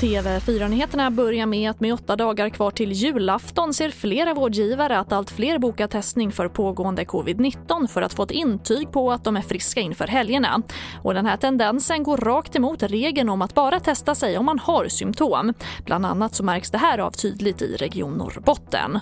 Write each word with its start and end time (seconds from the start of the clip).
TV4-nyheterna 0.00 1.10
börjar 1.10 1.46
med 1.46 1.70
att 1.70 1.80
med 1.80 1.94
åtta 1.94 2.16
dagar 2.16 2.48
kvar 2.48 2.70
till 2.70 2.92
julafton 2.92 3.74
ser 3.74 3.90
flera 3.90 4.34
vårdgivare 4.34 4.98
att 4.98 5.12
allt 5.12 5.30
fler 5.30 5.58
bokar 5.58 5.86
testning 5.86 6.32
för 6.32 6.48
pågående 6.48 7.04
covid-19 7.04 7.86
för 7.86 8.02
att 8.02 8.14
få 8.14 8.22
ett 8.22 8.30
intyg 8.30 8.92
på 8.92 9.12
att 9.12 9.24
de 9.24 9.36
är 9.36 9.42
friska 9.42 9.80
inför 9.80 10.06
helgerna. 10.06 10.62
Och 11.02 11.14
den 11.14 11.26
här 11.26 11.36
tendensen 11.36 12.02
går 12.02 12.16
rakt 12.16 12.56
emot 12.56 12.82
regeln 12.82 13.28
om 13.28 13.42
att 13.42 13.54
bara 13.54 13.80
testa 13.80 14.14
sig 14.14 14.38
om 14.38 14.46
man 14.46 14.58
har 14.58 14.88
symptom. 14.88 15.54
Bland 15.84 16.06
annat 16.06 16.34
så 16.34 16.44
märks 16.44 16.70
det 16.70 16.78
här 16.78 16.98
av 16.98 17.10
tydligt 17.10 17.62
i 17.62 17.76
Region 17.76 18.12
Norrbotten. 18.12 19.00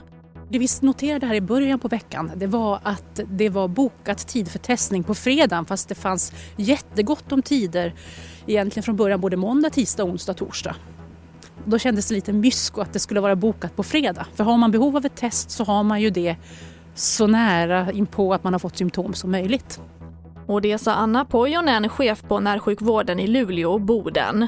Det 0.49 0.59
vi 0.59 0.69
noterade 0.81 1.27
här 1.27 1.35
i 1.35 1.41
början 1.41 1.79
på 1.79 1.89
veckan 1.89 2.33
det 2.37 2.47
var 2.47 2.81
att 2.83 3.21
det 3.31 3.49
var 3.49 3.69
bokat 3.69 4.29
tid 4.29 4.49
för 4.49 4.59
testning 4.59 5.03
på 5.03 5.15
fredagen 5.15 5.65
fast 5.65 5.89
det 5.89 5.95
fanns 5.95 6.33
jättegott 6.57 7.33
om 7.33 7.43
tider 7.43 7.95
egentligen 8.47 8.83
från 8.83 8.97
början 8.97 9.21
både 9.21 9.37
måndag, 9.37 9.71
tisdag, 9.71 10.05
onsdag, 10.05 10.35
torsdag. 10.35 10.77
Då 11.65 11.79
kändes 11.79 12.09
det 12.09 12.15
lite 12.15 12.33
mysko 12.33 12.81
att 12.81 12.93
det 12.93 12.99
skulle 12.99 13.21
vara 13.21 13.37
bokat 13.37 13.77
på 13.77 13.83
fredag. 13.83 14.27
För 14.35 14.45
har 14.45 14.57
man 14.57 14.71
behov 14.71 14.97
av 14.97 15.07
ett 15.07 15.17
test 15.17 15.51
så 15.51 15.65
har 15.65 15.83
man 15.83 16.01
ju 16.01 16.11
det 16.11 16.37
så 16.95 17.27
nära 17.27 17.93
inpå 17.93 18.35
att 18.35 18.45
man 18.45 18.55
har 18.55 18.61
fått 18.61 18.77
symptom 18.77 19.15
som 19.15 19.31
möjligt. 19.31 19.81
Och 20.47 20.61
det 20.61 20.79
sa 20.79 20.93
Anna 20.93 21.25
Pojonen, 21.25 21.89
chef 21.89 22.23
på 22.29 22.41
närsjukvården 22.41 23.21
i 23.21 23.27
Luleå 23.27 23.73
och 23.73 23.81
Boden. 23.81 24.47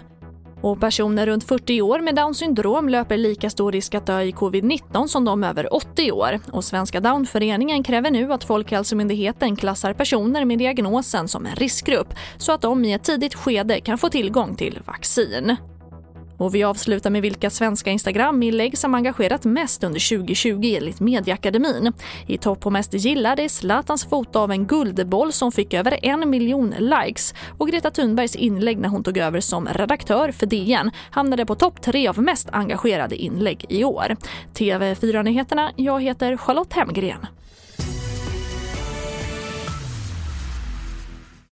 Och 0.62 0.80
personer 0.80 1.26
runt 1.26 1.44
40 1.44 1.82
år 1.82 2.00
med 2.00 2.14
Downs 2.14 2.38
syndrom 2.38 2.88
löper 2.88 3.16
lika 3.16 3.50
stor 3.50 3.72
risk 3.72 3.94
att 3.94 4.06
dö 4.06 4.22
i 4.22 4.32
covid-19 4.32 5.06
som 5.06 5.24
de 5.24 5.44
över 5.44 5.74
80 5.74 6.12
år. 6.12 6.40
Och 6.52 6.64
Svenska 6.64 7.00
Downföreningen 7.00 7.82
kräver 7.82 8.10
nu 8.10 8.32
att 8.32 8.44
Folkhälsomyndigheten 8.44 9.56
klassar 9.56 9.92
personer 9.92 10.44
med 10.44 10.58
diagnosen 10.58 11.28
som 11.28 11.46
en 11.46 11.54
riskgrupp 11.56 12.14
så 12.38 12.52
att 12.52 12.60
de 12.60 12.84
i 12.84 12.92
ett 12.92 13.04
tidigt 13.04 13.34
skede 13.34 13.80
kan 13.80 13.98
få 13.98 14.08
tillgång 14.08 14.56
till 14.56 14.80
vaccin. 14.86 15.56
Och 16.38 16.54
vi 16.54 16.64
avslutar 16.64 17.10
med 17.10 17.22
vilka 17.22 17.50
svenska 17.50 17.90
Instagram-inlägg 17.90 18.78
som 18.78 18.94
engagerat 18.94 19.44
mest 19.44 19.84
under 19.84 20.18
2020 20.18 20.74
enligt 20.76 21.00
Mediaakademin. 21.00 21.92
I 22.26 22.38
topp 22.38 22.60
på 22.60 22.70
mest 22.70 22.94
gillade 22.94 23.42
är 23.42 23.48
Zlatans 23.48 24.04
foto 24.04 24.38
av 24.38 24.50
en 24.50 24.66
guldboll 24.66 25.32
som 25.32 25.52
fick 25.52 25.74
över 25.74 25.98
en 26.02 26.30
miljon 26.30 26.74
likes 26.78 27.34
och 27.58 27.68
Greta 27.68 27.90
Thunbergs 27.90 28.36
inlägg 28.36 28.78
när 28.78 28.88
hon 28.88 29.04
tog 29.04 29.18
över 29.18 29.40
som 29.40 29.66
redaktör 29.66 30.32
för 30.32 30.46
DN 30.46 30.90
hamnade 31.10 31.46
på 31.46 31.54
topp 31.54 31.82
tre 31.82 32.08
av 32.08 32.18
mest 32.18 32.48
engagerade 32.52 33.16
inlägg 33.16 33.64
i 33.68 33.84
år. 33.84 34.16
TV4-nyheterna, 34.54 35.72
jag 35.76 36.02
heter 36.02 36.36
Charlotte 36.36 36.72
Hemgren. 36.72 37.26